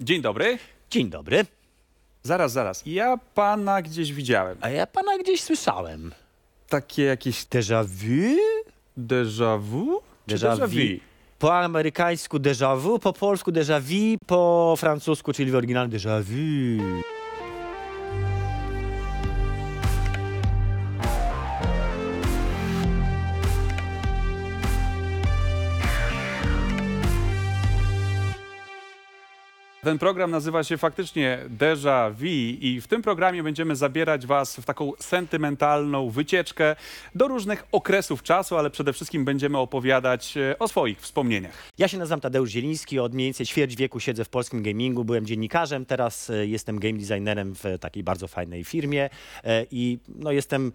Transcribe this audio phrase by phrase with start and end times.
[0.00, 0.58] Dzień dobry.
[0.90, 1.46] Dzień dobry.
[2.22, 2.82] Zaraz, zaraz.
[2.86, 4.58] Ja pana gdzieś widziałem.
[4.60, 6.12] A ja pana gdzieś słyszałem.
[6.68, 8.36] Takie jakieś Déjà vu?
[8.98, 10.00] déjà vu?
[10.26, 11.00] Czy Déjà vu.
[11.38, 16.82] Po amerykańsku déjà vu, po polsku déjà vu, po francusku, czyli w oryginale déjà vu.
[29.90, 32.26] Ten program nazywa się faktycznie Déjà Vu
[32.60, 36.76] i w tym programie będziemy zabierać was w taką sentymentalną wycieczkę
[37.14, 41.72] do różnych okresów czasu, ale przede wszystkim będziemy opowiadać e, o swoich wspomnieniach.
[41.78, 45.26] Ja się nazywam Tadeusz Zieliński, od mniej więcej ćwierć wieku siedzę w polskim gamingu, byłem
[45.26, 49.10] dziennikarzem, teraz e, jestem game designerem w takiej bardzo fajnej firmie
[49.44, 50.72] e, i no, jestem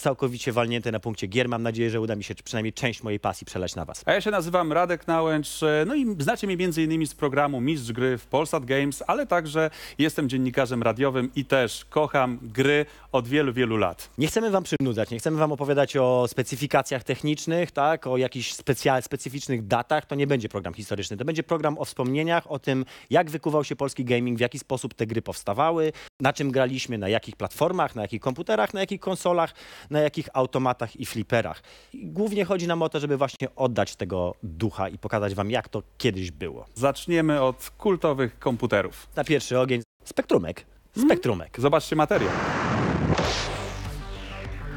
[0.00, 1.48] całkowicie walnięty na punkcie gier.
[1.48, 4.02] Mam nadzieję, że uda mi się przynajmniej część mojej pasji przelać na was.
[4.06, 7.60] A ja się nazywam Radek Nałęcz, e, no i znacie mnie między innymi z programu
[7.60, 13.28] Mistrz Gry w Polsat Games, ale także jestem dziennikarzem radiowym i też kocham gry od
[13.28, 14.10] wielu, wielu lat.
[14.18, 19.02] Nie chcemy wam przynudzać, nie chcemy wam opowiadać o specyfikacjach technicznych, tak, o jakichś specja-
[19.02, 20.06] specyficznych datach.
[20.06, 23.76] To nie będzie program historyczny, to będzie program o wspomnieniach, o tym, jak wykuwał się
[23.76, 28.02] polski gaming, w jaki sposób te gry powstawały, na czym graliśmy, na jakich platformach, na
[28.02, 29.54] jakich komputerach, na jakich konsolach,
[29.90, 31.62] na jakich automatach i fliperach.
[31.94, 35.82] Głównie chodzi nam o to, żeby właśnie oddać tego ducha i pokazać wam, jak to
[35.98, 36.66] kiedyś było.
[36.74, 39.08] Zaczniemy od kultowych komputerów.
[39.16, 40.66] Na pierwszy ogień Spektrumek.
[40.96, 41.60] Spektrumek.
[41.60, 42.30] Zobaczcie materiał.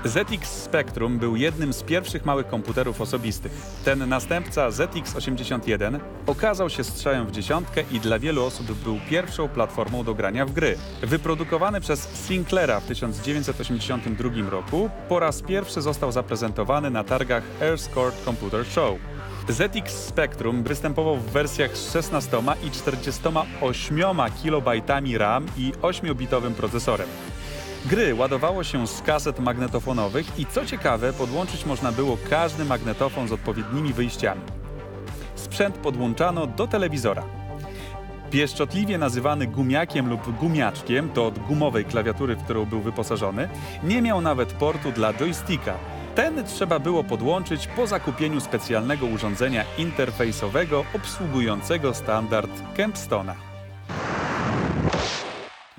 [0.06, 3.52] ZX Spectrum był jednym z pierwszych małych komputerów osobistych.
[3.86, 10.04] Ten następca ZX81 okazał się strzałem w dziesiątkę i dla wielu osób był pierwszą platformą
[10.04, 10.78] do grania w gry.
[11.02, 18.66] Wyprodukowany przez Sinclaira w 1982 roku, po raz pierwszy został zaprezentowany na targach Airscourt Computer
[18.66, 19.00] Show.
[19.48, 24.68] ZX Spectrum występował w wersjach z 16 i 48 KB
[25.18, 27.08] RAM i 8-bitowym procesorem.
[27.86, 33.32] Gry ładowało się z kaset magnetofonowych i co ciekawe, podłączyć można było każdy magnetofon z
[33.32, 34.42] odpowiednimi wyjściami.
[35.36, 37.24] Sprzęt podłączano do telewizora.
[38.32, 43.50] Pieszczotliwie nazywany gumiakiem lub gumiaczkiem, to od gumowej klawiatury, w którą był wyposażony,
[43.84, 45.74] nie miał nawet portu dla joysticka.
[46.16, 53.53] Ten trzeba było podłączyć po zakupieniu specjalnego urządzenia interfejsowego obsługującego standard Kempstona.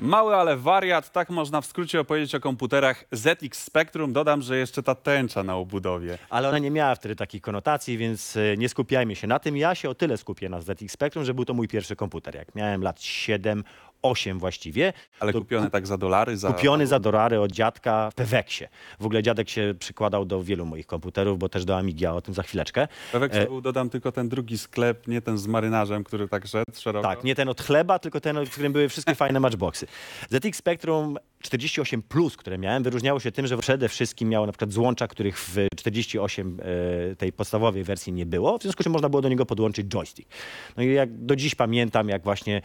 [0.04, 4.12] Mały, ale wariat, tak można w skrócie opowiedzieć o komputerach ZX Spectrum.
[4.12, 6.18] Dodam, że jeszcze ta tęcza na obudowie.
[6.30, 9.56] Ale ona nie miała wtedy takich konotacji, więc e, nie skupiajmy się na tym.
[9.56, 12.34] Ja się o tyle skupię na ZX Spectrum, że był to mój pierwszy komputer.
[12.34, 13.64] Jak miałem lat 7,
[14.04, 14.92] 8 właściwie.
[15.20, 16.36] Ale to kupione tak za dolary?
[16.36, 16.52] Za...
[16.52, 18.64] Kupiony za dolary od dziadka w Peweksie.
[19.00, 22.20] W ogóle dziadek się przykładał do wielu moich komputerów, bo też do Amigi, a o
[22.20, 22.88] tym za chwileczkę.
[23.12, 26.72] Pewek E, był, dodam tylko ten drugi sklep, nie ten z marynarzem, który tak szedł
[26.74, 27.08] szeroko.
[27.08, 29.86] Tak, nie ten od chleba, tylko ten, w którym były wszystkie fajne matchboxy.
[30.30, 32.02] ZX Spectrum 48,
[32.36, 36.60] które miałem, wyróżniało się tym, że przede wszystkim miało na przykład złącza, których w 48
[37.12, 39.86] e, tej podstawowej wersji nie było, w związku z czym można było do niego podłączyć
[39.86, 40.30] joystick.
[40.76, 42.62] No i jak do dziś pamiętam, jak właśnie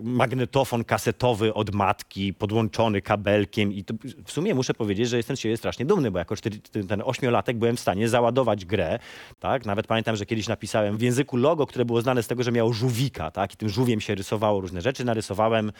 [0.00, 3.84] magnetofon kasetowy od matki, podłączony kabelkiem i
[4.24, 7.56] w sumie muszę powiedzieć, że jestem z siebie strasznie dumny, bo jako cztery, ten ośmiolatek
[7.56, 8.98] byłem w stanie załadować grę,
[9.40, 9.66] tak?
[9.66, 12.72] Nawet pamiętam, że kiedyś napisałem w języku logo, które było znane z tego, że miało
[12.72, 13.54] żółwika, tak?
[13.54, 15.72] I tym żółwiem się rysowało różne rzeczy, narysowałem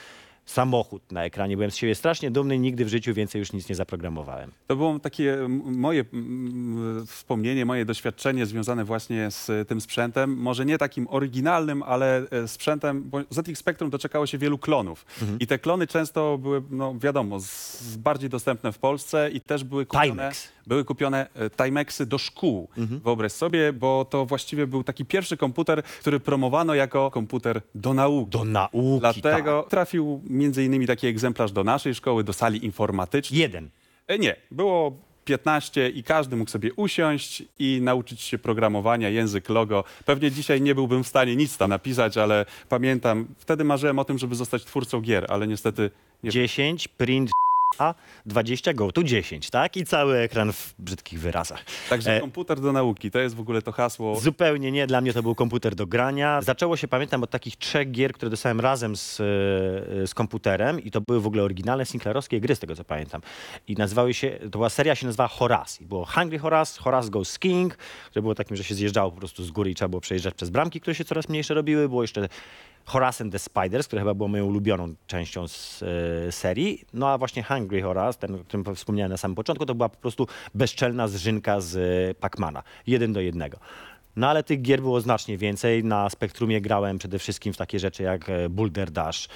[0.46, 1.56] samochód na ekranie.
[1.56, 4.52] Byłem z siebie strasznie dumny, nigdy w życiu więcej już nic nie zaprogramowałem.
[4.66, 10.36] To było takie m, moje m, wspomnienie, moje doświadczenie związane właśnie z tym sprzętem.
[10.36, 15.06] Może nie takim oryginalnym, ale e, sprzętem, bo ZX Spectrum doczekało się wielu klonów.
[15.22, 15.38] Mhm.
[15.38, 19.64] I te klony często były, no wiadomo, z, z bardziej dostępne w Polsce i też
[19.64, 20.48] były kupione, Timex.
[20.66, 22.68] były kupione e, Timexy do szkół.
[22.78, 23.00] Mhm.
[23.00, 28.30] Wyobraź sobie, bo to właściwie był taki pierwszy komputer, który promowano jako komputer do nauki.
[28.30, 29.70] Do nauki, Dlatego tak.
[29.70, 33.40] trafił między innymi taki egzemplarz do naszej szkoły, do sali informatycznej.
[33.40, 33.70] Jeden.
[34.08, 39.84] E, Nie, było 15 i każdy mógł sobie usiąść i nauczyć się programowania, język logo.
[40.04, 44.18] Pewnie dzisiaj nie byłbym w stanie nic tam napisać, ale pamiętam, wtedy marzyłem o tym,
[44.18, 45.90] żeby zostać twórcą gier, ale niestety
[46.22, 47.30] nie 10, print
[47.78, 47.94] a
[48.26, 49.76] 20 go to 10, tak?
[49.76, 51.64] I cały ekran w brzydkich wyrazach.
[51.90, 54.20] Także E, komputer do nauki, to jest w ogóle to hasło.
[54.20, 56.42] Zupełnie nie, dla mnie to był komputer do grania.
[56.42, 60.90] Zaczęło się, pamiętam, od takich trzech gier, które dostałem razem z, e, z komputerem i
[60.90, 63.20] to były w ogóle oryginalne sinclairowskie gry, z tego co pamiętam.
[63.68, 65.84] I nazywały się, to była seria się nazywała Horace.
[65.84, 67.76] I było Hungry Horace, Horace Goes Skiing,
[68.10, 70.50] które było takim, że się zjeżdżało po prostu z góry i trzeba było przejeżdżać przez
[70.50, 71.88] bramki, które się coraz mniejsze robiły.
[71.88, 72.28] Było jeszcze
[72.86, 76.84] Horace and the Spiders, które chyba było moją ulubioną częścią z e, serii.
[76.94, 79.96] No a właśnie Hungry Horace, ten, o którym wspomniałem na samym początku, to była po
[79.96, 82.62] prostu bezczelna zżynka z e, Pacmana.
[82.86, 83.58] Jeden do jednego.
[84.16, 85.84] No ale tych gier było znacznie więcej.
[85.84, 89.28] Na Spektrumie grałem przede wszystkim w takie rzeczy jak e, Boulder Dash, e,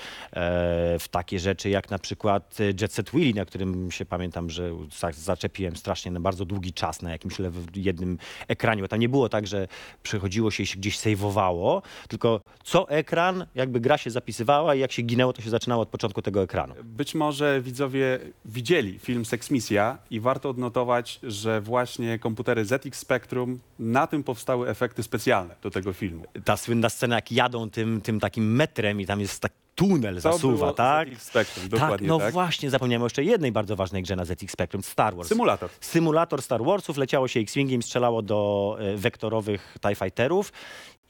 [0.99, 4.71] w takie rzeczy jak na przykład e, Jet Set Willy, na którym się pamiętam, że
[4.99, 7.35] za- zaczepiłem strasznie na bardzo długi czas na jakimś
[7.75, 8.19] jednym
[8.49, 8.82] ekranie.
[8.82, 9.69] Bo tam nie było tak, że
[10.03, 14.93] przechodziło się i się gdzieś sejwowało, tylko co ekran, jakby gra się zapisywała i jak
[14.93, 16.75] się ginęło, to się zaczynało od początku tego ekranu.
[16.85, 23.59] Być może widzowie widzieli film Sex Misja i warto odnotować, że właśnie komputery ZX Spectrum,
[23.79, 26.25] na tym powstały efekty specjalne do tego filmu.
[26.44, 30.20] Ta słynna scena, jak jadą tym, tym takim metrem i tam jest tak tunel To
[30.20, 31.08] zasuwa, tak?
[31.08, 32.32] ZX Spectrum, Tak, dokładnie no tak.
[32.32, 35.28] właśnie, zapomniałem o jeszcze jednej bardzo ważnej grze na ZX Spectrum, Star Wars.
[35.28, 35.70] Symulator.
[35.81, 40.52] Symulator Star Warsów, leciało się X-Wingiem, strzelało do e, wektorowych TIE Fighterów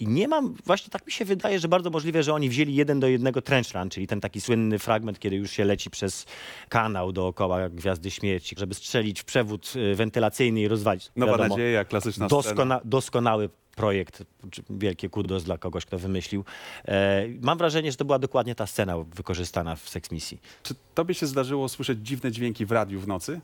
[0.00, 3.00] i nie mam, właśnie tak mi się wydaje, że bardzo możliwe, że oni wzięli jeden
[3.00, 6.26] do jednego Trench Run, czyli ten taki słynny fragment, kiedy już się leci przez
[6.68, 11.10] kanał dookoła Gwiazdy Śmierci, żeby strzelić w przewód e, wentylacyjny i rozwalić.
[11.16, 12.28] Nowa Wiadomo, nadzieja, klasyczna.
[12.28, 14.22] Doskona, doskonały projekt,
[14.70, 16.44] wielkie kudos dla kogoś, kto wymyślił.
[16.84, 20.38] E, mam wrażenie, że to była dokładnie ta scena wykorzystana w Sex Misji.
[20.62, 23.40] Czy tobie się zdarzyło słyszeć dziwne dźwięki w radiu w nocy?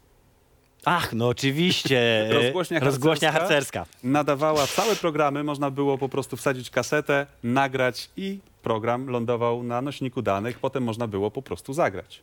[0.85, 2.29] Ach, no oczywiście.
[2.43, 3.79] Rozgłośnia Rozgłośnia harcerska.
[3.79, 4.09] harcerska.
[4.09, 10.23] Nadawała całe programy, można było po prostu wsadzić kasetę, nagrać i program lądował na nośniku
[10.23, 12.23] danych, potem można było po prostu zagrać.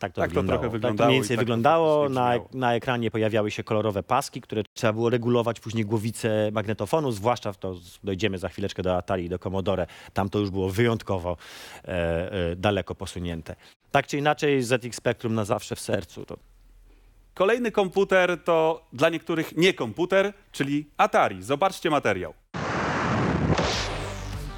[0.00, 0.58] Tak to Tak to wyglądało.
[0.58, 2.08] trochę tak to wyglądało mniej więcej tak wyglądało.
[2.08, 7.52] Na, na ekranie pojawiały się kolorowe paski, które trzeba było regulować, później głowice magnetofonu, zwłaszcza
[7.52, 7.74] w to
[8.04, 9.86] dojdziemy za chwileczkę do Atari i do Commodore.
[10.12, 11.36] Tam to już było wyjątkowo
[11.84, 13.56] e, e, daleko posunięte.
[13.90, 16.26] Tak czy inaczej ZX Spectrum na zawsze w sercu.
[16.26, 16.36] To
[17.34, 21.42] Kolejny komputer to dla niektórych nie komputer, czyli Atari.
[21.42, 22.34] Zobaczcie materiał.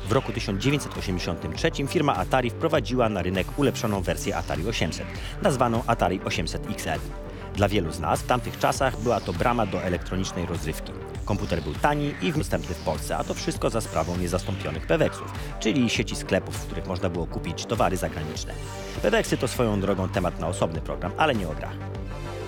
[0.08, 5.06] W roku 1983 firma Atari wprowadziła na rynek ulepszoną wersję Atari 800,
[5.42, 7.00] nazwaną Atari 800 XL.
[7.54, 10.92] Dla wielu z nas w tamtych czasach była to brama do elektronicznej rozrywki.
[11.24, 15.90] Komputer był tani i dostępny w Polsce, a to wszystko za sprawą niezastąpionych Peweksów, czyli
[15.90, 18.54] sieci sklepów, w których można było kupić towary zagraniczne.
[19.02, 21.76] Peweksy to swoją drogą temat na osobny program, ale nie o grach.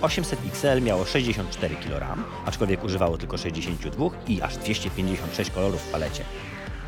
[0.03, 6.25] 800 XL miało 64 kg, aczkolwiek używało tylko 62 i aż 256 kolorów w palecie.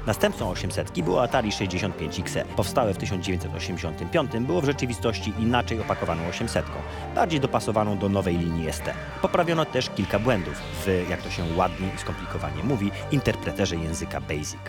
[0.06, 2.44] Następcą 800 było Atari 65 XL.
[2.56, 6.66] Powstałe w 1985 było w rzeczywistości inaczej opakowaną 800,
[7.14, 8.84] bardziej dopasowaną do nowej linii ST.
[9.22, 14.60] Poprawiono też kilka błędów w, jak to się ładnie i skomplikowanie mówi, interpreterze języka BASIC.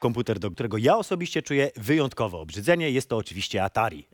[0.00, 4.13] Komputer, do którego ja osobiście czuję wyjątkowe obrzydzenie, jest to oczywiście Atari.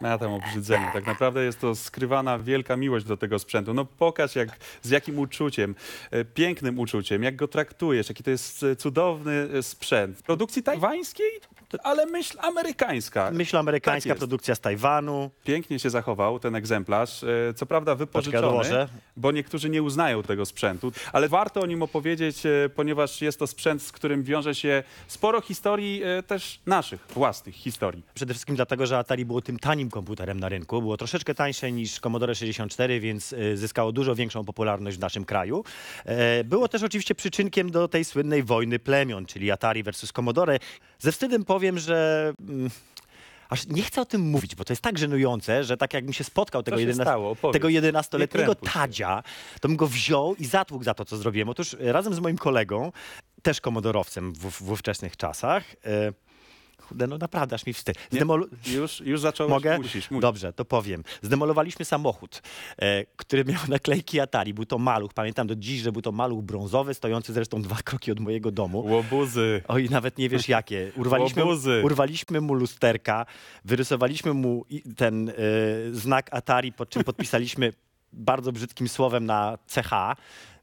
[0.00, 0.90] Ja tam obrzydzenie.
[0.92, 3.74] Tak naprawdę jest to skrywana wielka miłość do tego sprzętu.
[3.74, 4.48] No pokaż jak,
[4.82, 5.74] z jakim uczuciem,
[6.10, 10.22] e, pięknym uczuciem, jak go traktujesz, jaki to jest e, cudowny e, sprzęt.
[10.22, 11.30] Produkcji tajwańskiej,
[11.84, 13.30] ale myśl amerykańska.
[13.30, 15.30] Myśl amerykańska, Tak produkcja z Tajwanu.
[15.44, 17.22] Pięknie się zachował ten egzemplarz.
[17.24, 18.88] E, Co prawda wypożyczony, odłożę.
[19.16, 23.46] bo niektórzy nie uznają tego sprzętu, ale warto o nim opowiedzieć, e, ponieważ jest to
[23.46, 28.02] sprzęt, z którym wiąże się sporo historii, e, też naszych własnych historii.
[28.14, 30.80] Przede wszystkim dlatego, że Atari było tym tanim komputerem na rynku.
[30.82, 35.64] Było troszeczkę tańsze niż Commodore 64, więc zyskało dużo większą popularność w naszym kraju.
[36.44, 40.58] Było też oczywiście przyczynkiem do tej słynnej wojny plemion, czyli Atari versus Commodore.
[40.98, 42.32] Ze wstydem powiem, że...
[42.48, 42.70] mm,
[43.48, 46.24] Aż nie chcę o tym mówić, bo to jest tak żenujące, że tak jakbym się
[46.24, 47.36] spotkał tego, się 11 stało?
[47.52, 48.74] Tego 11-letniego Nie krępuj się.
[48.74, 49.22] tadzia,
[49.60, 51.48] to bym go wziął i zatłukł za to, co zrobiłem.
[51.48, 52.92] Otóż e, razem z moim kolegą,
[53.42, 56.12] też komodorowcem w, w ówczesnych czasach, e,
[56.88, 57.96] Kurde, no naprawdę, aż mi wstyd.
[58.12, 59.76] Zdemolu- Już, już zacząłeś, Mogę?
[59.78, 60.22] musisz, musisz.
[60.22, 61.04] Dobrze, to powiem.
[61.22, 62.42] Zdemolowaliśmy samochód,
[62.78, 64.54] e, który miał naklejki Atari.
[64.54, 68.12] Był to maluch, pamiętam do dziś, że był to maluch brązowy, stojący zresztą dwa kroki
[68.12, 68.84] od mojego domu.
[68.86, 69.62] Łobuzy.
[69.68, 70.92] Oj, nawet nie wiesz jakie.
[70.96, 71.80] Urwaliśmy, Łobuzy.
[71.84, 73.26] urwaliśmy mu lusterka,
[73.64, 74.64] wyrysowaliśmy mu
[74.96, 75.32] ten e,
[75.92, 77.72] znak Atari, pod czym podpisaliśmy
[78.12, 79.90] bardzo brzydkim słowem na CH.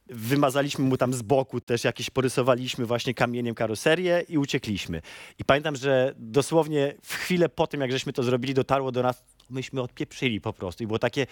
[0.07, 5.01] Wymazaliśmy mu tam z boku też jakieś, porysowaliśmy właśnie kamieniem karoserię i uciekliśmy.
[5.39, 9.23] I pamiętam, że dosłownie w chwilę po tym, jak żeśmy to zrobili, dotarło do nas,
[9.49, 10.83] myśmy odpieprzyli po prostu.
[10.83, 11.27] I było takie,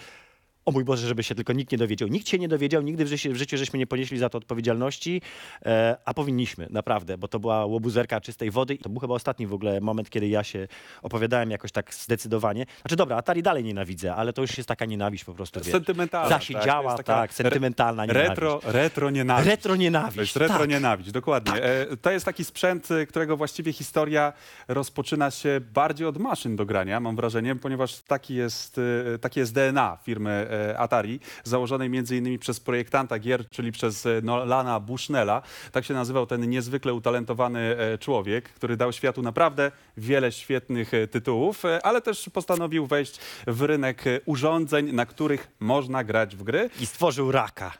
[0.64, 2.08] o mój Boże, żeby się tylko nikt nie dowiedział.
[2.08, 5.22] Nikt się nie dowiedział, nigdy w życiu, w życiu żeśmy nie ponieśli za to odpowiedzialności,
[5.66, 8.74] e, a powinniśmy, naprawdę, bo to była łobuzerka czystej wody.
[8.74, 10.68] I to był chyba ostatni w ogóle moment, kiedy ja się
[11.02, 12.66] opowiadałem jakoś tak zdecydowanie.
[12.82, 15.72] Znaczy dobra, Atari dalej nienawidzę, ale to już jest taka nienawiść po prostu, wiesz.
[15.72, 16.28] Sentymentalna.
[16.28, 18.28] Zasiedziała, taka tak, sentymentalna nienawiść.
[18.28, 19.48] Retro, retro nienawiść.
[19.48, 20.68] Retro nienawiść, To jest retro tak.
[20.68, 21.62] nienawiść, dokładnie.
[21.62, 24.32] E, To jest taki sprzęt, e, którego właściwie historia
[24.68, 28.80] rozpoczyna się bardziej od maszyn do grania, mam wrażenie, ponieważ taki jest,
[29.14, 30.46] e, takie jest DNA firmy
[30.78, 35.42] Atari, założonej innymi przez projektanta gier, czyli przez e, Nolana Bushnella.
[35.72, 41.06] Tak się nazywał ten niezwykle utalentowany e, człowiek, który dał światu naprawdę wiele świetnych e,
[41.06, 46.42] tytułów, e, ale też postanowił wejść w rynek e, urządzeń, na których można grać w
[46.42, 46.70] gry.
[46.80, 47.72] I stworzył raka.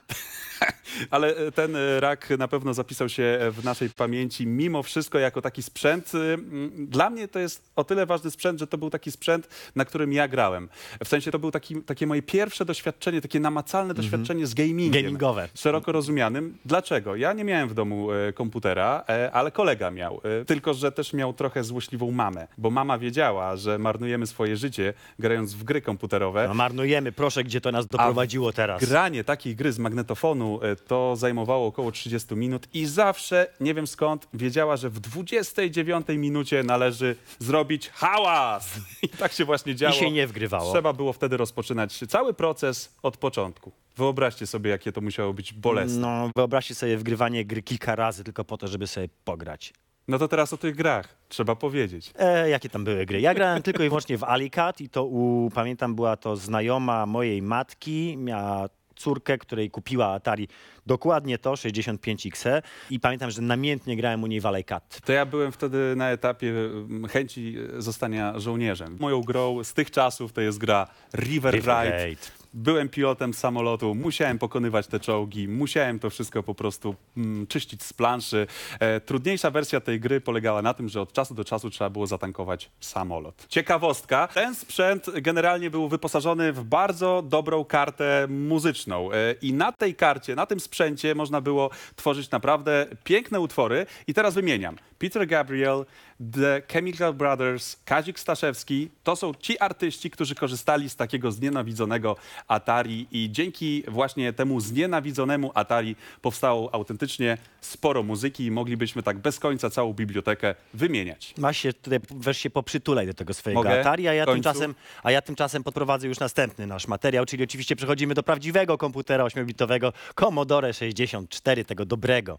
[1.09, 5.19] Ale e, ten e, rak na pewno zapisał się e, w naszej pamięci mimo wszystko
[5.19, 6.11] jako taki sprzęt.
[6.15, 9.85] mm, Dla mnie to jest o tyle ważny sprzęt, że to był taki sprzęt, na
[9.85, 10.69] którym ja grałem.
[11.03, 15.03] W sensie to był taki, takie moje pierwsze doświadczenie, takie namacalne doświadczenie z gamingiem.
[15.03, 15.49] Gamingowe.
[15.55, 16.57] Szeroko rozumianym.
[16.65, 17.15] Dlaczego?
[17.15, 20.21] Ja nie miałem w domu komputera, ale kolega miał.
[20.47, 25.53] Tylko, że też miał trochę złośliwą mamę, bo mama wiedziała, że marnujemy swoje życie grając
[25.53, 26.47] w gry komputerowe.
[26.47, 28.85] No marnujemy, proszę, gdzie to nas doprowadziło teraz.
[28.85, 33.87] Granie takiej gry z magnetofonu e, to zajmowało około 30 minut i zawsze, nie wiem
[33.87, 38.79] skąd, wiedziała, że w 29 minucie należy zrobić hałas.
[39.03, 39.95] I tak się właśnie działo.
[39.95, 40.71] I się nie wgrywało.
[40.71, 43.71] Trzeba było wtedy rozpoczynać cały proces od początku.
[43.97, 45.99] Wyobraźcie sobie, jakie to musiało być bolesne.
[46.01, 49.73] No, wyobraźcie sobie wgrywanie gry kilka razy tylko po to, żeby sobie pograć.
[50.07, 52.13] No to teraz o tych grach trzeba powiedzieć.
[52.15, 53.21] E, jakie tam były gry?
[53.21, 57.41] Ja grałem tylko i wyłącznie w Alicat i to u, pamiętam była to znajoma mojej
[57.41, 60.47] matki, miała córkę, której kupiła Atari
[60.85, 64.99] dokładnie to, 65XE i pamiętam, że namiętnie grałem u niej w Alicat.
[65.05, 68.97] To ja byłem wtedy na etapie mm, chęci e, zostania żołnierzem.
[68.99, 71.97] Moją grą z tych czasów to jest gra River, River Ride.
[71.97, 72.42] Raid.
[72.53, 77.93] Byłem pilotem samolotu, musiałem pokonywać te czołgi, musiałem to wszystko po prostu mm, czyścić z
[77.93, 78.47] planszy.
[78.79, 82.07] E, trudniejsza wersja tej gry polegała na tym, że od czasu do czasu trzeba było
[82.07, 83.45] zatankować samolot.
[83.49, 89.95] Ciekawostka, ten sprzęt generalnie był wyposażony w bardzo dobrą kartę muzyczną e, i na tej
[89.95, 94.75] karcie, na tym sprzęcie można było tworzyć naprawdę piękne utwory i teraz wymieniam.
[94.99, 95.85] Peter Gabriel,
[96.31, 102.15] The Chemical Brothers, Kazik Staszewski, to są ci artyści, którzy korzystali z takiego znienawidzonego
[102.47, 109.39] Atari i dzięki właśnie temu znienawidzonemu Atari powstało autentycznie sporo muzyki i moglibyśmy tak bez
[109.39, 111.33] końca całą bibliotekę wymieniać.
[111.37, 113.79] Masz się tutaj, weź się poprzytulaj do tego swojego Mogę?
[113.79, 114.35] Atari, a ja, końcu?
[114.35, 119.25] tymczasem, a ja tymczasem podprowadzę już następny nasz materiał, czyli oczywiście przechodzimy do prawdziwego komputera
[119.25, 122.37] 8-bitowego Commodore 64, tego dobrego.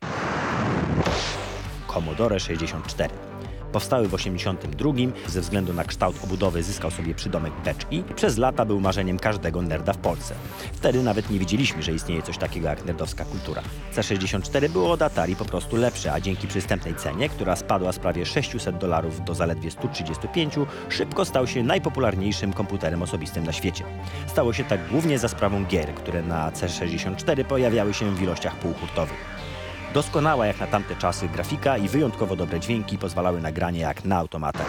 [1.94, 3.33] Commodore 64.
[3.74, 4.92] Powstały w 82,
[5.26, 9.62] ze względu na kształt obudowy zyskał sobie przydomek beczki i przez lata był marzeniem każdego
[9.62, 10.34] nerda w Polsce.
[10.72, 13.62] Wtedy nawet nie wiedzieliśmy, że istnieje coś takiego jak nerdowska kultura.
[13.94, 18.26] C64 było od Atari po prostu lepsze, a dzięki przystępnej cenie, która spadła z prawie
[18.26, 20.54] 600 dolarów do zaledwie 135,
[20.88, 23.84] szybko stał się najpopularniejszym komputerem osobistym na świecie.
[24.26, 29.53] Stało się tak głównie za sprawą gier, które na C64 pojawiały się w ilościach półhurtowych.
[29.94, 34.16] Doskonała jak na tamte czasy grafika i wyjątkowo dobre dźwięki pozwalały na granie jak na
[34.16, 34.66] automatach.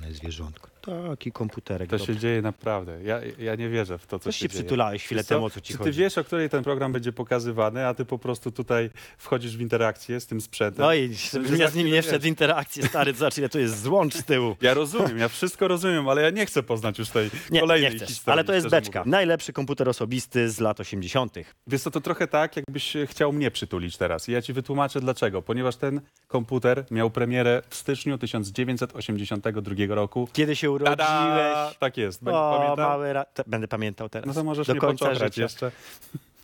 [0.00, 1.90] Kochane zwierzątko, taki komputerek.
[1.90, 2.14] To dobry.
[2.14, 3.02] się dzieje naprawdę.
[3.04, 4.60] Ja, ja nie wierzę w to, co Coś się się dzieje.
[4.62, 5.98] przytulałeś chwilę Wiesz temu, o co ci Czy ty chodzi.
[6.00, 10.20] wiesz, o której ten program będzie pokazywany, a ty po prostu tutaj wchodzisz w interakcję
[10.20, 10.84] z tym sprzętem?
[10.86, 13.82] No i żebym ja z nim nie wszedł w interakcję, stary, to znaczy, tu jest
[13.82, 14.56] złącz z tyłu.
[14.60, 17.96] Ja rozumiem, ja wszystko rozumiem, ale ja nie chcę poznać już tej Nie, kolejnej nie
[17.96, 18.32] chcesz, historii.
[18.32, 18.98] ale to jest beczka.
[19.00, 19.12] mówiąc.
[19.12, 21.34] Najlepszy komputer osobisty z lat 80.
[21.66, 24.28] Wiesz co, to trochę tak, jakbyś chciał mnie przytulić teraz.
[24.28, 25.42] I ja ci wytłumaczę dlaczego.
[25.42, 30.28] Ponieważ ten komputer miał premierę w styczniu 1982 roku.
[30.32, 30.98] Kiedy się urodziłeś?
[30.98, 31.72] Tada!
[31.78, 32.24] Tak jest.
[32.24, 32.88] Będę O, pamiętał?
[32.90, 33.24] mały ra...
[33.46, 34.26] Będę pamiętał teraz.
[34.26, 35.42] No to możesz Do mnie końca życia.
[35.42, 35.72] jeszcze.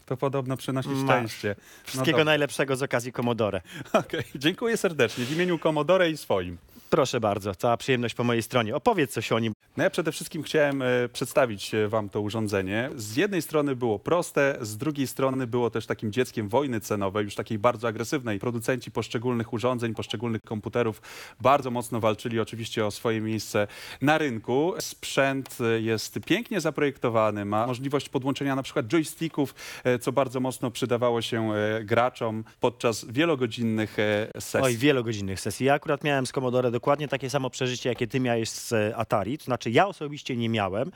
[0.06, 1.54] To podobno przynosi szczęście.
[1.58, 2.24] No Wszystkiego dobrze.
[2.24, 3.60] najlepszego z okazji Commodore.
[3.92, 6.58] Okej, Dziękuję serdecznie w imieniu Commodore i swoim.
[6.90, 8.76] Proszę bardzo, cała przyjemność po mojej stronie.
[8.76, 9.52] Opowiedz coś o nim.
[9.76, 12.90] No ja przede wszystkim chciałem e, przedstawić e, wam to urządzenie.
[12.96, 17.34] Z jednej strony było proste, z drugiej strony było też takim dzieckiem wojny cenowej, już
[17.34, 18.38] takiej bardzo agresywnej.
[18.38, 21.02] Producenci poszczególnych urządzeń, poszczególnych komputerów
[21.40, 23.66] bardzo mocno walczyli oczywiście o swoje miejsce
[24.02, 24.74] na rynku.
[24.78, 30.70] Sprzęt e, jest pięknie zaprojektowany, ma możliwość podłączenia na przykład joysticków, e, co bardzo mocno
[30.70, 34.60] przydawało się e, graczom podczas wielogodzinnych e, sesji.
[34.62, 35.66] Oj, wielogodzinnych sesji.
[35.66, 39.38] Ja akurat miałem z Commodore dokładnie takie samo przeżycie, jakie ty miałeś z e, Atari.
[39.38, 40.90] To znaczy ja osobiście nie miałem.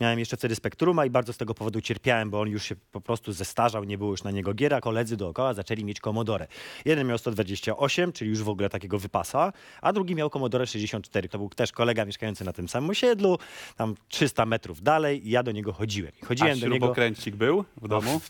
[0.00, 3.00] Miałem jeszcze wtedy Spectruma i bardzo z tego powodu cierpiałem, bo on już się po
[3.00, 4.80] prostu zestarzał, nie było już na niego giera.
[4.80, 6.46] Koledzy dookoła zaczęli mieć Commodore.
[6.84, 11.28] Jeden miał 128, czyli już w ogóle takiego wypasa, a drugi miał Commodore 64.
[11.28, 13.38] To był też kolega mieszkający na tym samym osiedlu,
[13.76, 16.12] tam 300 metrów dalej i ja do niego chodziłem.
[16.22, 16.94] I A chodziłem do niego...
[17.36, 18.20] był w domu?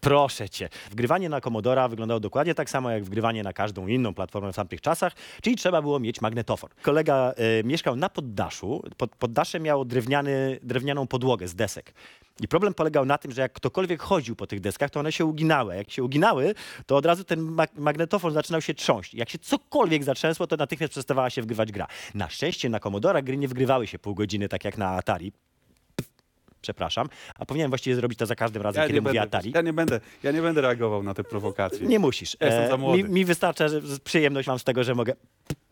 [0.00, 0.68] Proszę cię.
[0.90, 4.80] Wgrywanie na Commodora wyglądało dokładnie tak samo jak wgrywanie na każdą inną platformę w tamtych
[4.80, 6.70] czasach, czyli trzeba było mieć magnetofor.
[6.82, 8.82] Kolega e, mieszkał na poddaszu.
[8.96, 11.94] Pod, poddasze miało drewniany, drewnianą podłogę z desek.
[12.40, 15.24] I problem polegał na tym, że jak ktokolwiek chodził po tych deskach, to one się
[15.24, 15.76] uginały.
[15.76, 16.54] Jak się uginały,
[16.86, 19.14] to od razu ten mag magnetofon zaczynał się trząść.
[19.14, 21.86] Jak się cokolwiek zatrzęsło, to natychmiast przestawała się wgrywać gra.
[22.14, 25.32] Na szczęście na Commodora gry nie wgrywały się pół godziny, tak jak na Atari.
[26.60, 27.08] Przepraszam.
[27.38, 29.52] A powinienem właściwie zrobić to za każdym razem, kiedy mówię będę, Atari.
[29.54, 31.86] ja, nie będę, ja nie będę reagował na te prowokacje.
[31.86, 32.36] Nie musisz.
[32.40, 33.02] Ja jestem za E, młody.
[33.02, 35.12] mi, mi wystarcza, że przyjemność mam z tego, że mogę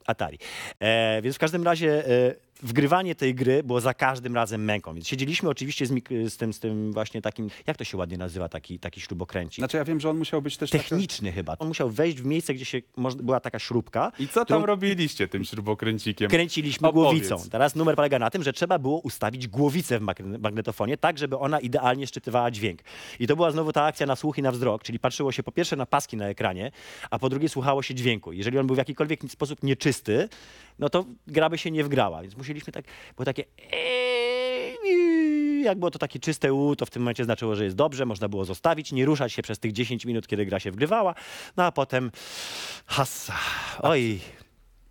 [0.07, 0.39] Atari.
[0.81, 4.95] E, więc w każdym razie e, wgrywanie tej gry było za każdym razem męką.
[4.95, 8.19] Więc siedzieliśmy oczywiście z, mik- z, tym, z tym właśnie takim, jak to się ładnie
[8.19, 9.59] nazywa, taki, taki śrubokręcik.
[9.59, 10.71] Znaczy ja wiem, że on musiał być też...
[10.71, 11.57] taka- Techniczny chyba.
[11.59, 14.13] On musiał wejść w miejsce, gdzie się moż- była taka śrubka.
[14.19, 16.31] I co tam którą robiliście tym śrubokręcikiem?
[16.31, 17.29] Kręciliśmy Opowiedz.
[17.29, 17.51] głowicą.
[17.51, 21.39] Teraz numer polega na tym, że trzeba było ustawić głowicę w mag- magnetofonie tak, żeby
[21.39, 22.81] ona idealnie szczytywała dźwięk.
[23.21, 25.53] I to była znowu ta akcja na słuch i na wzrok, czyli patrzyło się po
[25.53, 26.71] pierwsze na paski na ekranie,
[27.11, 28.33] a po drugie słuchało się dźwięku.
[28.33, 29.96] Jeżeli on był w jakikolwiek sposób nieczysty,
[30.79, 32.23] no to gra by się nie wgrała.
[32.23, 32.85] Więc musieliśmy tak,
[33.17, 33.45] było takie
[35.63, 38.29] jak było to takie czyste u, to w tym momencie znaczyło, że jest dobrze, można
[38.29, 41.15] było zostawić, nie ruszać się przez tych 10 minut, kiedy gra się wgrywała,
[41.57, 42.11] no a potem
[42.87, 43.35] hassa.
[43.83, 44.21] Oj,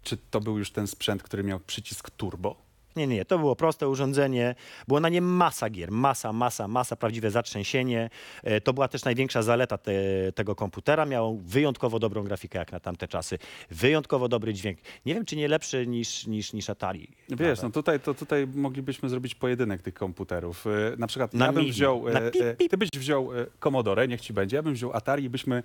[0.04, 2.65] Czy to był już ten sprzęt, który miał przycisk turbo?
[2.96, 4.56] Nie, nie, to było proste urządzenie.
[4.88, 8.10] Było na nie masa gier, masa, masa, masa, prawdziwe zatrzęsienie.
[8.44, 9.92] E, To była też największa zaleta te,
[10.36, 11.06] tego komputera.
[11.06, 13.38] Miał wyjątkowo dobrą grafikę jak na tamte czasy.
[13.72, 14.80] Wyjątkowo dobry dźwięk.
[15.06, 17.08] Nie wiem, czy nie lepszy niż, niż, niż Atari.
[17.30, 20.66] Wiesz, no tutaj, to tutaj moglibyśmy zrobić pojedynek tych komputerów.
[20.68, 22.72] E, Na przykład Na ja bym mini, wziął, na e, pip, pip.
[22.72, 23.30] ty byś wziął
[23.64, 25.64] Commodore, niech ci będzie, ja bym wziął Atari i byśmy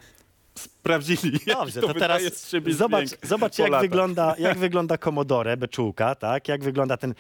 [0.59, 2.23] sprawdzili, Dobrze, to, teraz
[2.75, 6.49] zobacz, zobacz jak, wygląda, jak wygląda Commodore, beczułka, tak?
[6.49, 7.15] Jak wygląda ten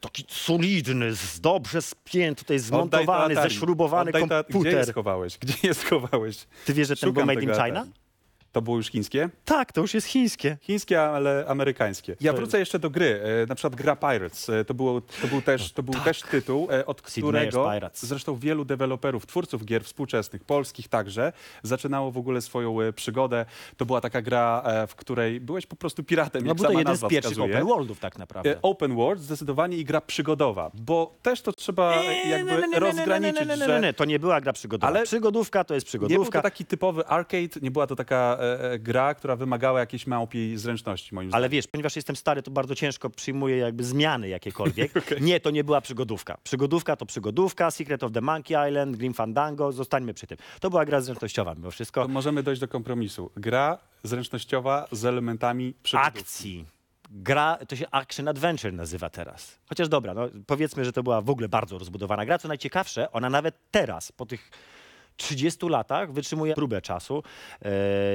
[0.00, 3.34] taki solidny, z- dobrze spięty, tutaj zmontowany,
[4.08, 4.86] Oddaj to- Gdzie je komputer.
[4.86, 5.38] schowałeś?
[5.38, 6.46] Gdzie je schowałeś?
[6.64, 7.80] Ty wiesz, że ten był Szukam made in China?
[7.80, 7.99] Atari.
[8.52, 9.28] To było już chińskie?
[9.44, 10.56] Tak, to już jest chińskie.
[10.60, 12.16] Chińskie, ale amerykańskie.
[12.20, 13.20] Ja wrócę jeszcze do gry.
[13.42, 14.48] E, Na przykład gra Pirates.
[14.50, 18.06] E, To, było, to był, też, to był też tytuł, e, od którego Pirates.
[18.06, 23.46] zresztą wielu deweloperów, twórców gier współczesnych, polskich także, zaczynało w ogóle swoją e, przygodę.
[23.76, 26.68] To była taka gra, e, w której byłeś po prostu piratem, No jak bo to
[26.68, 27.54] sama jeden z nazwa pierwszych wskazuje.
[27.56, 28.50] open worldów tak naprawdę.
[28.50, 32.68] E, Open world zdecydowanie i gra przygodowa, bo też to trzeba jakby nie, nie, nie,
[32.68, 33.92] nie, rozgraniczyć, nie, nie, nie, że nie.
[33.92, 34.88] To nie była gra przygodowa.
[34.92, 36.38] Ale- Przygodówka to jest nie był przygodówka.
[36.38, 40.56] to taki typowy arcade, nie była to taka e, e, gra, która wymagała jakiejś małpiej
[40.56, 41.40] zręczności, moim zdaniem.
[41.40, 44.92] Ale wiesz, ponieważ jestem stary, to bardzo ciężko przyjmuję jakby zmiany jakiekolwiek.
[45.20, 46.38] Nie, to nie była przygodówka.
[46.44, 50.38] Przygodówka to przygodówka, Secret of the Monkey Island, Grim Fandango, zostańmy przy tym.
[50.60, 52.02] To była gra zręcznościowa mimo wszystko.
[52.02, 53.30] To możemy dojść do kompromisu.
[53.36, 56.18] Gra zręcznościowa z elementami przygodówki.
[56.20, 56.64] Akcji.
[57.10, 59.58] Gra, to się Action Adventure nazywa teraz.
[59.68, 62.38] Chociaż dobra, no, powiedzmy, że to była w ogóle bardzo rozbudowana gra.
[62.38, 64.50] Co najciekawsze, ona nawet teraz, po tych
[65.20, 67.22] 30 latach wytrzymuje próbę czasu.
[67.62, 67.70] E,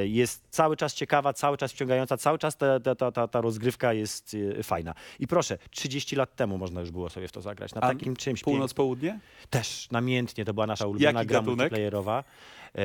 [0.08, 4.36] jest cały czas ciekawa, cały czas wciągająca, cały czas ta, ta, ta, ta, rozgrywka jest
[4.60, 4.94] e, fajna.
[5.20, 7.76] I proszę, 30 lat temu można już było sobie w to zagrać.
[7.76, 9.20] Na A takim czymś Północ-południe?
[9.50, 12.24] też namiętnie, to była nasza ulubiona Jaki gra multiplayerowa.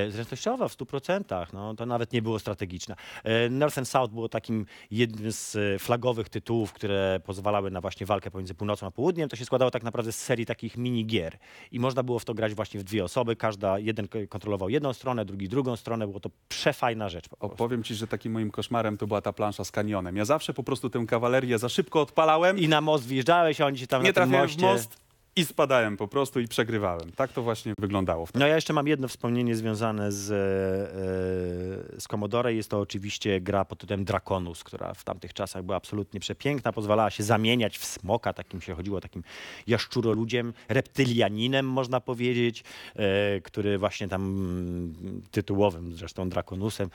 [0.09, 2.97] Zręcznościowa w 100%, no, to nawet nie było strategiczna.
[3.25, 8.07] E, North and South było takim jednym z e, flagowych tytułów, które pozwalały na właśnie
[8.07, 9.29] walkę pomiędzy północą a południem.
[9.29, 11.39] To się składało tak naprawdę z serii takich mini gier
[11.73, 13.37] i można było w to grać właśnie w dwie osoby.
[13.37, 16.07] Każda, jeden kontrolował jedną stronę, drugi drugą stronę.
[16.07, 17.27] Było to przefajna rzecz.
[17.41, 20.17] Opowiem ci, że takim moim koszmarem to była ta plansza z kanionem.
[20.17, 23.79] Ja zawsze po prostu tę kawalerię za szybko odpalałem, I na most wjeżdżałeś, a oni
[23.79, 24.59] się tam nie na tym moście...
[24.59, 27.13] w most i spadałem po prostu i przegrywałem.
[27.13, 28.27] Tak to właśnie wyglądało.
[28.35, 32.55] No ja jeszcze mam jedno wspomnienie związane z, e, z Commodore.
[32.55, 36.73] Jest to oczywiście gra pod tytułem Draconus, która w tamtych czasach była absolutnie przepiękna.
[36.73, 39.23] Pozwalała się zamieniać w smoka, takim się chodziło, takim
[39.67, 42.65] jaszczuroludziem, reptylianinem można powiedzieć,
[42.97, 46.91] e, który właśnie tam mm, tytułowym zresztą Draconusem,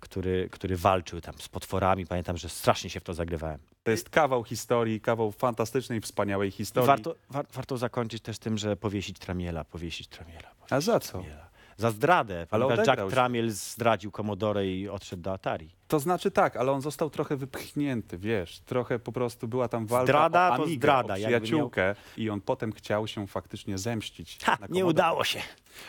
[0.00, 2.06] który, który walczył tam z potworami.
[2.06, 3.58] Pamiętam, że strasznie się w to zagrywałem.
[3.82, 6.86] To jest kawał historii, kawał fantastycznej, wspaniałej historii.
[6.86, 10.50] Warto, war, warto zakończyć też tym, że powiesić Tramiela, powiesić Tramiela.
[10.70, 11.12] A za co?
[11.12, 11.47] Tramiela.
[11.78, 13.14] Za zdradę, ponieważ odegrał Jack się.
[13.14, 15.70] Tramiel zdradził Commodore i odszedł do Atari.
[15.88, 20.06] To znaczy tak, ale on został trochę wypchnięty, wiesz, trochę po prostu była tam walka
[20.06, 24.38] Zdrada o to Amigę, zdrada, o jakby przyjaciółkę i on potem chciał się faktycznie zemścić.
[24.44, 24.90] Ha, na nie Commodore.
[24.90, 25.40] udało się.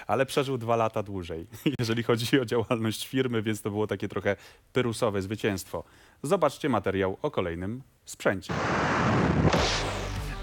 [0.08, 1.48] Ale przeżył dwa lata dłużej,
[1.80, 4.36] jeżeli chodzi o działalność firmy, więc to było takie trochę
[4.74, 5.84] pyrusowe zwycięstwo.
[6.24, 8.54] Zobaczcie materiał o kolejnym sprzęcie.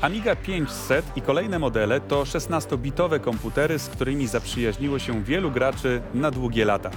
[0.01, 6.31] Amiga 500 i kolejne modele to 16-bitowe komputery, z którymi zaprzyjaźniło się wielu graczy na
[6.31, 6.91] długie lata.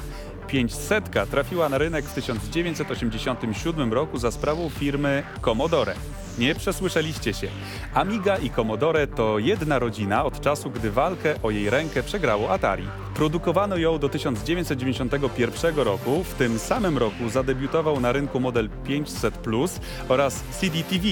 [0.47, 5.93] 500 trafiła na rynek w 1987 roku za sprawą firmy Commodore.
[6.37, 7.47] Nie przesłyszeliście się.
[7.93, 12.87] Amiga i Commodore to jedna rodzina od czasu, gdy walkę o jej rękę przegrało Atari.
[13.15, 16.23] Produkowano ją do 1991 roku.
[16.23, 21.07] W tym samym roku zadebiutował na rynku model 500 Plus oraz CD-TV,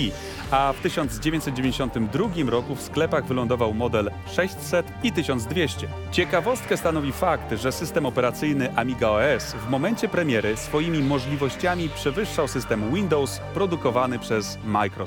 [0.51, 5.87] a w 1992 roku w sklepach wylądował model 600 i 1200.
[6.11, 12.93] Ciekawostkę stanowi fakt, że system operacyjny Amiga OS w momencie premiery swoimi możliwościami przewyższał system
[12.93, 15.06] Windows produkowany przez Microsoft.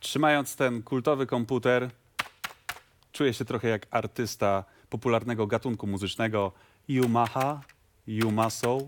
[0.00, 1.90] Trzymając ten kultowy komputer,
[3.12, 6.52] czuję się trochę jak artysta popularnego gatunku muzycznego
[6.88, 7.60] Yamaha,
[8.06, 8.78] Yumaso,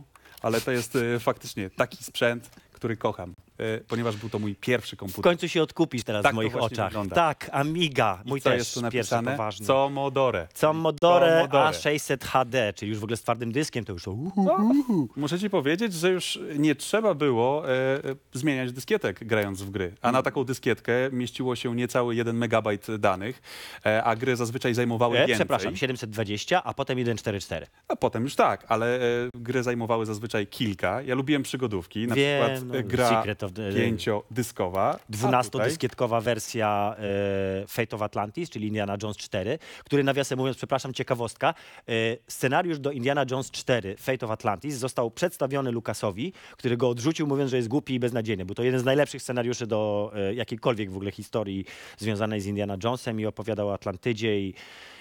[0.42, 3.33] ale to jest y, faktycznie taki sprzęt, który kocham.
[3.58, 5.22] E, ponieważ był to mój pierwszy W komputer.
[5.24, 6.88] końcu się odkupisz teraz Tak w moich oczach.
[6.88, 7.14] wygląda.
[7.14, 9.30] Tak, Amiga, I mój co też jest tu pierwszy napisane?
[9.30, 9.66] poważny.
[9.66, 10.48] Commodore.
[10.60, 11.70] Commodore Commodore.
[11.78, 14.44] A600 HD, czyli już w ogóle z twardym dyskiem, to już to uhu.
[14.44, 14.72] No,
[15.16, 18.00] muszę ci powiedzieć, że już nie trzeba było e, e,
[18.32, 19.94] zmieniać dyskietek grając w gry.
[20.02, 23.42] A na taką dyskietkę mieściło się niecały 1 megabajt danych,
[23.86, 25.34] e, a gry zazwyczaj zajmowały E, więcej.
[25.36, 27.66] przepraszam, 720, a potem 144.
[27.88, 29.00] A potem już tak, ale e,
[29.34, 31.02] gry zajmowały zazwyczaj kilka.
[31.02, 34.90] Ja lubiłem przygodówki, na Wiem, przykład no, gra Secret of the- pięciodyskowa.
[34.92, 40.92] a 12-dyskietkowa wersja e, Fate of Atlantis, czyli Indiana Jones 4, który nawiasem mówiąc, przepraszam,
[40.94, 41.54] ciekawostka,
[41.88, 41.92] e,
[42.28, 47.50] scenariusz do Indiana Jones 4 Fate of Atlantis został przedstawiony Lucasowi, który go odrzucił mówiąc,
[47.50, 48.44] że jest głupi i beznadziejny.
[48.44, 51.64] Był to jeden z najlepszych scenariuszy do e, jakiejkolwiek w ogóle historii
[51.98, 54.54] związanej z Indiana Jonesem i opowiadał o Atlantydzie i,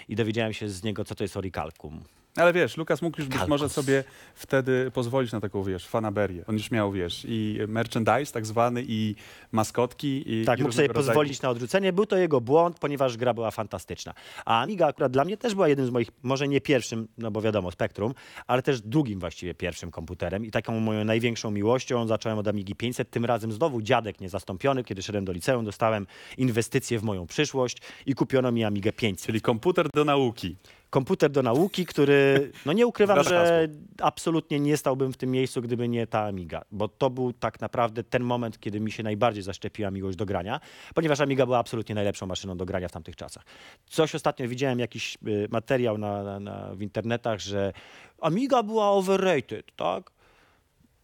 [0.08, 2.00] i dowiedziałem się z niego, co to jest Orichalcum.
[2.36, 6.44] Ale wiesz, Lukas mógł już być może sobie wtedy pozwolić na taką, wiesz, fanaberię.
[6.46, 9.14] On już miał, wiesz, i merchandise tak zwany, i
[9.52, 11.92] maskotki, i Tak, i mógł sobie rodzaju- pozwolić na odrzucenie.
[11.92, 14.14] Był to jego błąd, ponieważ gra była fantastyczna.
[14.44, 17.42] A Amiga akurat dla mnie też była jednym z moich, może nie pierwszym, no bo
[17.42, 18.14] wiadomo, Spektrum,
[18.46, 23.10] ale też drugim właściwie pierwszym komputerem i taką moją największą miłością zacząłem od Amigi 500.
[23.10, 24.84] Tym razem znowu dziadek niezastąpiony.
[24.84, 26.06] Kiedy szedłem do liceum, dostałem
[26.38, 29.26] inwestycję w moją przyszłość i kupiono mi Amigę 500.
[29.26, 30.56] Czyli komputer do nauki.
[30.94, 33.68] Komputer do nauki, który, no nie ukrywam, że
[34.00, 38.04] absolutnie nie stałbym w tym miejscu, gdyby nie ta Amiga, bo to był tak naprawdę
[38.04, 40.60] ten moment, kiedy mi się najbardziej zaszczepiła miłość do grania,
[40.94, 43.44] ponieważ Amiga była absolutnie najlepszą maszyną do grania w tamtych czasach.
[43.86, 47.72] Coś ostatnio widziałem, jakiś y, materiał na, na, na, w internetach, że
[48.20, 50.10] Amiga była overrated, tak?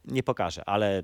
[0.05, 1.03] Nie pokażę, ale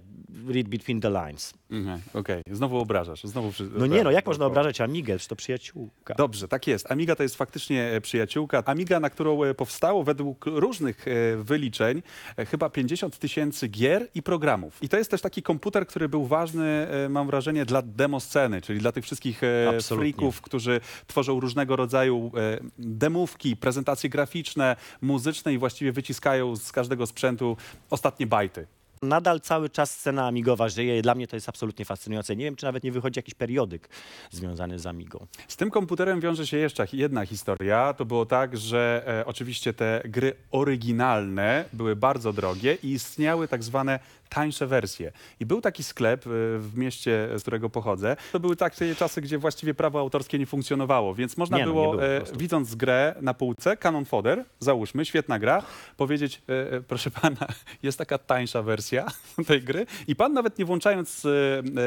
[0.49, 1.55] read between the lines.
[1.71, 3.25] Mhm, Okej, znowu obrażasz.
[3.25, 3.69] Znowu przy...
[3.75, 5.19] No nie no, jak można obrażać Amigę?
[5.19, 6.15] Czy to przyjaciółka?
[6.15, 6.91] Dobrze, tak jest.
[6.91, 8.63] Amiga to jest faktycznie e, przyjaciółka.
[8.67, 12.03] Amiga, na którą e, powstało według różnych e, wyliczeń
[12.51, 14.83] chyba 50 tysięcy gier i programów.
[14.83, 18.93] I to jest też taki komputer, który był ważny, mam wrażenie, dla demosceny, czyli dla
[18.93, 20.13] tych wszystkich Absolutnie.
[20.13, 22.33] freaków, którzy tworzą różnego rodzaju
[22.79, 27.57] demówki, prezentacje graficzne, muzyczne i właściwie wyciskają z każdego sprzętu
[27.91, 28.67] ostatnie bajty.
[29.07, 32.37] Nadal cały czas scena amigowa żyje dla mnie to jest absolutnie fascynujące.
[32.37, 33.89] Nie wiem, czy nawet nie wychodzi jakiś periodyk
[34.31, 35.27] związany z Amigą.
[35.49, 37.95] Z tym komputerem wiąże się jeszcze jedna historia.
[37.95, 43.63] To było tak, że e, oczywiście te gry oryginalne były bardzo drogie i istniały tak
[43.63, 45.13] zwane tańsze wersje.
[45.41, 48.17] I był taki sklep e, w mieście, z którego pochodzę.
[48.33, 51.91] To były takie czasy, gdzie właściwie prawo autorskie nie funkcjonowało, więc można Nie no, było,
[51.91, 55.63] było po e, widząc grę na półce, Canon Fodder, załóżmy, świetna gra,
[55.97, 57.47] powiedzieć, e, e, proszę pana,
[57.83, 59.07] jest taka tańsza wersja
[59.49, 61.27] tej gry i pan nawet nie włączając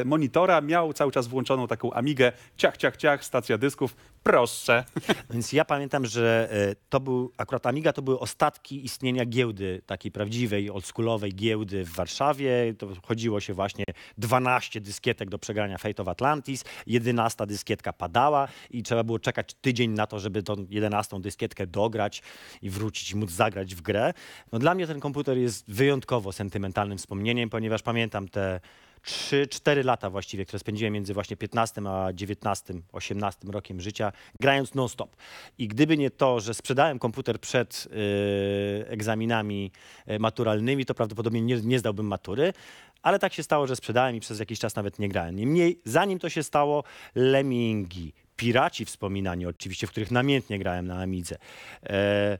[0.04, 4.84] monitora miał cały czas włączoną taką Amigę, ciach, ciach, ciach, stacja dysków, proszę.
[5.30, 10.12] Więc ja pamiętam, że e, to był, akurat Amiga to były ostatki istnienia giełdy, takiej
[10.12, 12.74] prawdziwej, oldschoolowej giełdy w Warszawie.
[12.78, 13.84] To chodziło się właśnie
[14.18, 19.90] 12 dyskietek do przegrania Fate of Atlantis, 11 dyskietka padała i trzeba było czekać tydzień
[19.90, 22.22] na to, żeby tą 11 dyskietkę dograć
[22.62, 24.12] i wrócić i móc zagrać w grę.
[24.52, 28.60] No dla mnie ten komputer jest wyjątkowo sentymentalnym wspomnieniem, ponieważ pamiętam te
[29.06, 35.16] 3-4 lata właściwie, które spędziłem między właśnie 15 a 19, 18 rokiem życia, grając non-stop.
[35.58, 39.70] I gdyby nie to, że sprzedałem komputer przed y, egzaminami
[40.10, 42.52] y, maturalnymi, to prawdopodobnie nie, nie zdałbym matury.
[43.02, 45.36] Ale tak się stało, że sprzedałem i przez jakiś czas nawet nie grałem.
[45.36, 46.84] Niemniej, zanim to się stało,
[47.14, 51.36] Lemmingi, Piraci wspominani oczywiście, w których namiętnie grałem na Amidze.
[51.82, 52.38] E,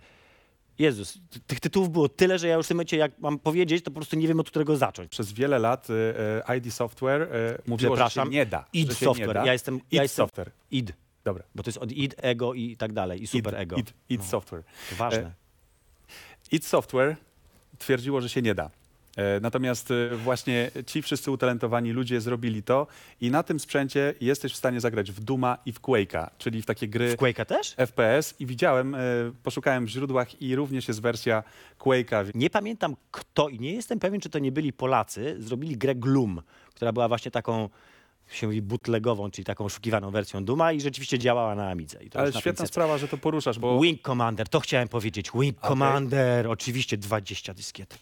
[0.80, 3.90] Jezus, tych tytułów było tyle, że ja już w tym momencie, jak mam powiedzieć, to
[3.90, 5.10] po prostu nie wiem, od którego zacząć.
[5.10, 7.28] Przez wiele lat e, e, ID Software e,
[7.66, 8.64] mówiło, że się nie da.
[8.72, 9.28] id Software.
[9.28, 9.46] Nie da.
[9.46, 10.50] Ja jestem, id ja jestem Software.
[10.70, 10.92] id,
[11.24, 11.44] Dobra.
[11.54, 13.76] bo to jest od id, ego i tak dalej, i super id, ego.
[13.76, 14.26] Id, id No.
[14.26, 14.62] Software.
[14.90, 15.22] To ważne.
[15.22, 15.32] E,
[16.50, 17.16] id Software
[17.78, 18.70] twierdziło, że się nie da.
[19.16, 22.86] E, Natomiast e, właśnie ci wszyscy utalentowani ludzie zrobili to
[23.20, 26.66] i na tym sprzęcie jesteś w stanie zagrać w Duma i w Quake'a, czyli w
[26.66, 27.74] takie gry w Quake'a też?
[27.76, 28.98] FPS i widziałem, e,
[29.42, 31.42] poszukałem w źródłach i również jest wersja
[31.78, 32.30] Quake'a.
[32.34, 36.42] Nie pamiętam kto i nie jestem pewien, czy to nie byli Polacy, zrobili grę Gloom,
[36.74, 37.68] która była właśnie taką
[38.30, 41.98] się mówi bootlegową, czyli taką oszukiwaną wersją Duma i rzeczywiście działała na Amidze.
[42.14, 42.68] Ale świetna 500.
[42.68, 45.30] sprawa, że to poruszasz, bo Wing Commander, to chciałem powiedzieć.
[45.34, 45.68] Wing Okej.
[45.68, 47.98] Commander, oczywiście 20 dyskiet.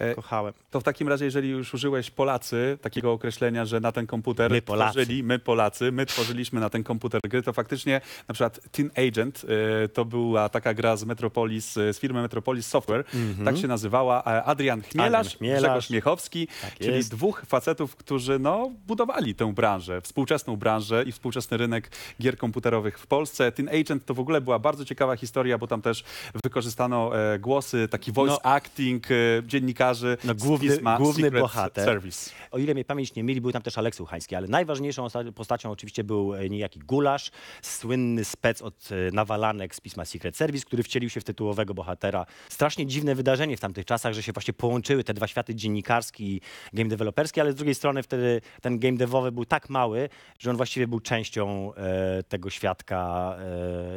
[0.00, 0.52] E, Kochałem.
[0.70, 4.62] To w takim razie, jeżeli już użyłeś Polacy, takiego określenia, że na ten komputer My
[4.62, 4.92] Polacy.
[4.92, 9.42] tworzyli, my Polacy, my tworzyliśmy na ten komputer gry, to faktycznie na przykład Teen Agent
[9.84, 13.04] e, to była taka gra z Metropolis, e, z firmy Metropolis Software,
[13.44, 14.22] tak się nazywała.
[14.24, 15.62] E, Adrian Chmielarz, Adrian Chmielarz.
[15.62, 17.10] Grzegorz Miechowski, Tak czyli jest.
[17.10, 23.06] dwóch facetów, którzy no, budowali tę branżę, współczesną branżę i współczesny rynek gier komputerowych w
[23.06, 23.52] Polsce.
[23.52, 26.04] Teen Agent to w ogóle była bardzo ciekawa historia, bo tam też
[26.44, 28.50] wykorzystano e, głosy, taki voice No.
[28.50, 29.14] acting e,
[29.46, 31.84] dziennikarzy kojarzy No, główny- główny Secret bohater.
[31.84, 32.30] Service.
[32.50, 35.70] O ile mnie pamięć nie mieli, był tam też Aleksu Hański, ale najważniejszą osta- postacią
[35.70, 37.30] oczywiście był e, niejaki Gulasz,
[37.62, 42.26] słynny spec od e, nawalanek z pisma Secret Service, który wcielił się w tytułowego bohatera.
[42.48, 46.40] Strasznie dziwne wydarzenie w tamtych czasach, że się właśnie połączyły te dwa światy, dziennikarski i
[46.72, 50.56] game deweloperski, ale z drugiej strony wtedy ten game devowy był tak mały, że on
[50.56, 53.34] właściwie był częścią e, tego świadka,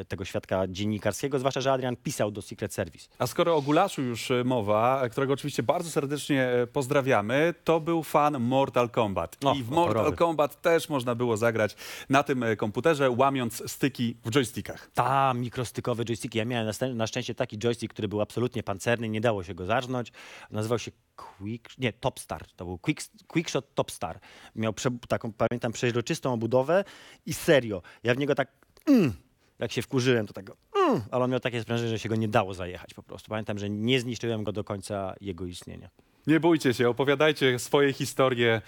[0.02, 3.08] e, tego świadka dziennikarskiego, zwłaszcza, że Adrian pisał do Secret Service.
[3.20, 8.04] A skoro o Gulaszu już e, mowa, którego oczywiście bardzo serdecznie e, pozdrawiamy, to był
[8.04, 9.38] fan Mortal Kombat.
[9.46, 10.18] O, I w Mortal horrorowy.
[10.18, 11.76] Kombat też można było zagrać
[12.10, 14.90] na tym e, komputerze, łamiąc styki w joystickach.
[14.94, 16.38] Ta, mikrostykowe joysticki.
[16.38, 19.56] Ja miałem na, szczę- na szczęście taki joystick, który był absolutnie pancerny, nie dało się
[19.56, 20.12] go zarżnąć.
[20.52, 22.46] Nazywał się Quick, nie, Topstar.
[22.56, 24.20] To był Quick, Quickshot Topstar.
[24.56, 26.84] Miał prze, taką, pamiętam, przeźroczystą obudowę
[27.26, 28.52] i serio, ja w niego tak,
[28.88, 29.14] mm,
[29.60, 30.52] jak się wkurzyłem, to tak,
[30.90, 33.30] mm, ale on miał takie sprężyny, że się go nie dało zajechać po prostu.
[33.30, 35.90] Pamiętam, że nie zniszczyłem go do końca jego istnienia.
[36.28, 38.62] Nie bójcie się, opowiadajcie swoje historie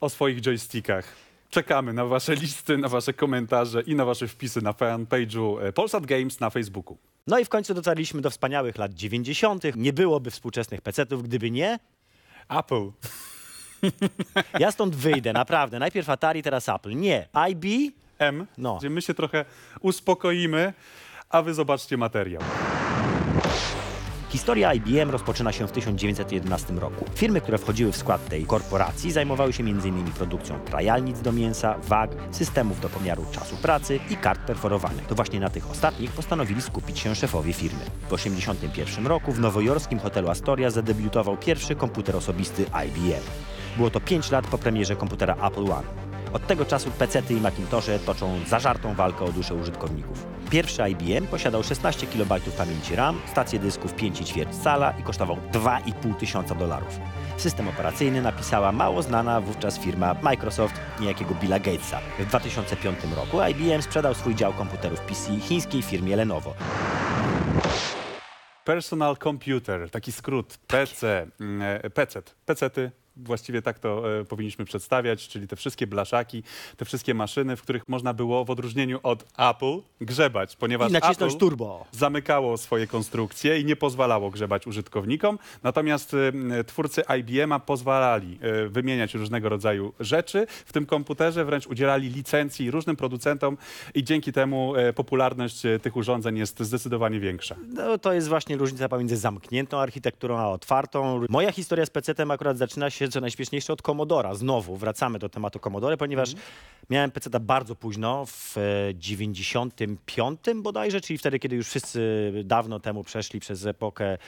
[0.00, 1.04] o swoich joystickach.
[1.50, 6.06] Czekamy na wasze listy, na wasze komentarze i na wasze wpisy na fanpage'u e, Polsat
[6.06, 6.98] Games na Facebooku.
[7.26, 9.62] No i w końcu dotarliśmy do wspaniałych lat 90.
[9.76, 11.78] Nie byłoby współczesnych PC-ów, gdyby nie
[12.48, 12.90] Apple.
[14.58, 15.78] Ja stąd wyjdę, naprawdę.
[15.78, 16.96] Najpierw Atari, teraz Apple.
[16.96, 17.28] Nie.
[17.50, 17.92] IB?
[18.18, 18.76] M, No.
[18.78, 19.44] gdzie my się trochę
[19.80, 20.72] uspokoimy,
[21.30, 22.42] a wy zobaczcie materiał.
[24.28, 27.04] Historia IBM rozpoczyna się w 1911 roku.
[27.14, 30.12] Firmy, które wchodziły w skład tej korporacji, zajmowały się m.in.
[30.12, 35.06] produkcją krajalnic do mięsa, wag, systemów do pomiaru czasu pracy i kart perforowanych.
[35.06, 37.80] To właśnie na tych ostatnich postanowili skupić się szefowie firmy.
[37.80, 43.24] W 1981 roku w nowojorskim hotelu Astoria zadebiutował pierwszy komputer osobisty IBM.
[43.76, 46.09] Było to 5 lat po premierze komputera Apple One.
[46.32, 50.26] Od tego czasu PC-ty i Macintoshe toczą zażartą walkę o duszę użytkowników.
[50.50, 56.54] Pierwszy IBM posiadał 16 KB pamięci RAM, stację dysków 5,4 cala i kosztował 2,5 tysiąca
[56.54, 57.00] dolarów.
[57.36, 62.00] System operacyjny napisała mało znana wówczas firma Microsoft niejakiego Billa Gatesa.
[62.18, 66.54] W 2005 roku IBM sprzedał swój dział komputerów PC chińskiej firmie Lenovo.
[68.64, 71.26] Personal Computer, taki skrót PC,
[71.94, 76.42] PC, PC-ty, właściwie tak to e, powinniśmy przedstawiać, czyli te wszystkie blaszaki,
[76.76, 81.32] te wszystkie maszyny, w których można było w odróżnieniu od Apple grzebać, ponieważ I nacisnąć
[81.32, 81.86] Apple turbo.
[81.92, 86.14] zamykało swoje konstrukcje i nie pozwalało grzebać użytkownikom, natomiast
[86.58, 92.70] e, twórcy IBM-a pozwalali e, wymieniać różnego rodzaju rzeczy w tym komputerze, wręcz udzielali licencji
[92.70, 93.56] różnym producentom
[93.94, 97.56] i dzięki temu e, popularność e, tych urządzeń jest zdecydowanie większa.
[97.68, 101.20] No, to jest właśnie różnica pomiędzy zamkniętą architekturą a otwartą.
[101.28, 104.34] Moja historia z PC-tem akurat zaczyna się, co najśmieszniejsze, od Commodora.
[104.34, 106.30] Znowu wracamy do tematu Commodore, ponieważ
[106.90, 108.60] miałem PC-ta bardzo późno, w e,
[108.94, 114.18] 95 bodajże, czyli wtedy, kiedy już wszyscy dawno temu przeszli przez epokę e,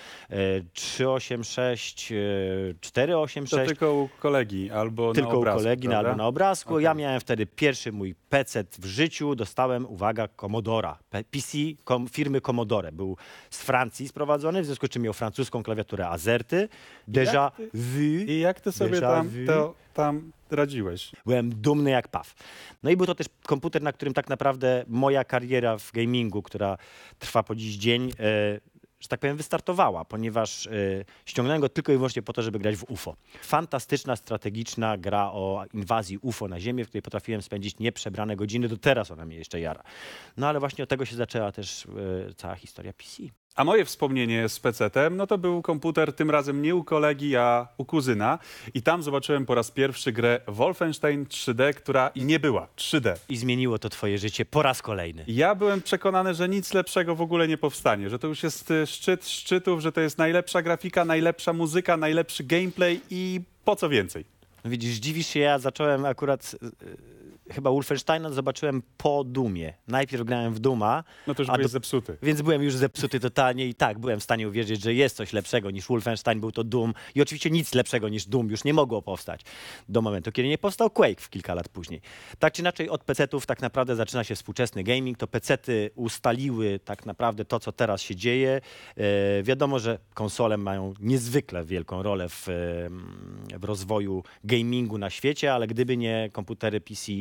[0.72, 2.16] 386, e,
[2.74, 3.68] To 486.
[3.68, 6.08] tylko u kolegi albo Tylko na obrazku, u kolegi prawda?
[6.08, 6.74] albo na obrazku.
[6.74, 6.84] Okej.
[6.84, 9.34] Ja miałem wtedy pierwszy mój PC w życiu.
[9.34, 10.98] Dostałem, uwaga, Commodora.
[11.30, 12.92] PC kom, firmy Commodore.
[12.92, 13.16] Był
[13.50, 16.68] z Francji sprowadzony, w związku z czym miał francuską klawiaturę Azerty.
[17.56, 18.00] Ty- vu.
[18.26, 19.46] I jak ty sobie Déjà tam, vu.
[19.46, 21.12] to, tam radziłeś?
[21.26, 22.34] Byłem dumny jak paw.
[22.82, 26.78] No i był to też komputer, na którym tak naprawdę moja kariera w gamingu, która
[27.18, 28.60] trwa po dziś dzień, e,
[29.00, 30.70] że tak powiem, wystartowała, ponieważ e,
[31.26, 33.16] ściągnąłem go tylko i wyłącznie po to, żeby grać w UFO.
[33.42, 38.68] Fantastyczna, strategiczna gra o inwazji UFO na Ziemię, w której potrafiłem spędzić nieprzebrane godziny.
[38.68, 39.82] Do teraz ona mnie jeszcze jara.
[40.36, 43.22] No ale właśnie od tego się zaczęła też e, cała historia PC.
[43.56, 47.68] A moje wspomnienie z PC-tem, no to był komputer tym razem nie u kolegi, a
[47.78, 48.38] u kuzyna.
[48.74, 53.16] I tam zobaczyłem po raz pierwszy grę Wolfenstein 3D, która i nie była 3D.
[53.28, 55.24] I zmieniło to twoje życie po raz kolejny.
[55.28, 58.86] Ja byłem przekonany, że nic lepszego w ogóle nie powstanie, że to już jest y,
[58.86, 64.24] szczyt szczytów, że to jest najlepsza grafika, najlepsza muzyka, najlepszy gameplay i po co więcej.
[64.64, 66.66] No widzisz, dziwisz się, ja zacząłem akurat e,
[67.52, 69.74] chyba Wolfensteina zobaczyłem po Dumie.
[69.88, 72.16] Najpierw grałem w Duma, No to już byłeś do- zepsuty.
[72.22, 75.70] więc byłem już zepsuty totalnie i tak, byłem w stanie uwierzyć, że jest coś lepszego
[75.70, 79.40] niż Wolfenstein, był to Doom i oczywiście nic lepszego niż Doom już nie mogło powstać
[79.88, 82.00] do momentu, kiedy nie powstał Quake w kilka lat później.
[82.38, 87.06] Tak czy inaczej od PC-ów tak naprawdę zaczyna się współczesny gaming, to PC-ty ustaliły tak
[87.06, 88.60] naprawdę to, co teraz się dzieje.
[88.96, 92.46] E, wiadomo, że konsole mają niezwykle wielką rolę w,
[93.58, 97.12] w rozwoju gamingu na świecie, ale gdyby nie komputery PC,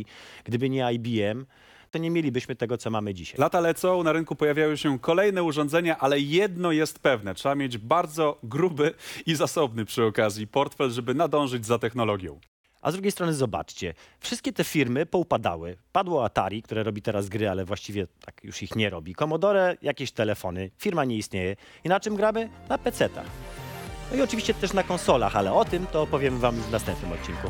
[0.43, 1.45] gdyby nie IBM,
[1.91, 3.39] to nie mielibyśmy tego, co mamy dzisiaj.
[3.39, 7.36] Lata lecą, na rynku pojawiają się kolejne urządzenia, ale jedno jest pewne.
[7.36, 8.93] Trzeba mieć bardzo gruby
[9.25, 12.39] i zasobny przy okazji portfel, żeby nadążyć za technologią.
[12.81, 15.77] A z drugiej strony zobaczcie, wszystkie te firmy poupadały.
[15.91, 19.15] Padło Atari, które robi teraz gry, ale właściwie tak już ich nie robi.
[19.15, 21.55] Commodore, jakieś telefony, firma nie istnieje.
[21.84, 22.49] I na czym gramy?
[22.69, 23.25] Na PC-tach.
[24.12, 27.47] No i oczywiście też na konsolach, ale o tym to opowiem Wam w następnym odcinku.